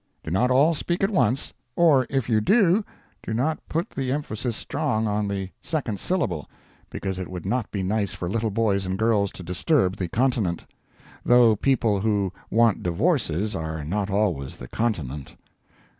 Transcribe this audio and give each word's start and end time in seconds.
Do 0.23 0.31
not 0.31 0.49
all 0.49 0.73
speak 0.73 1.03
at 1.03 1.11
once—or 1.11 2.07
if 2.09 2.27
you 2.27 2.41
do, 2.41 2.83
do 3.21 3.35
not 3.35 3.59
put 3.69 3.91
the 3.91 4.11
emphasis 4.11 4.55
strong 4.57 5.07
on 5.07 5.27
the 5.27 5.51
second 5.61 5.99
syllable, 5.99 6.49
because 6.89 7.19
it 7.19 7.27
would 7.27 7.45
not 7.45 7.69
be 7.69 7.83
nice 7.83 8.11
for 8.11 8.27
little 8.27 8.49
boys 8.49 8.87
and 8.87 8.97
girls 8.97 9.31
to 9.33 9.43
disturb 9.43 9.97
the 9.97 10.07
continent. 10.09 10.65
Though 11.23 11.55
people 11.55 11.99
who 11.99 12.33
want 12.49 12.81
divorces 12.81 13.55
are 13.55 13.83
not 13.83 14.09
always 14.09 14.57
the 14.57 14.67
continent. 14.67 15.35